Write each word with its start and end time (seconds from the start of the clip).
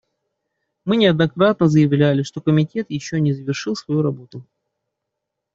Мы 0.83 0.97
неоднократно 0.97 1.67
заявляли, 1.67 2.23
что 2.23 2.41
комитет 2.41 2.89
еще 2.89 3.21
не 3.21 3.33
завершил 3.33 3.75
свою 3.75 4.01
работу. 4.01 4.43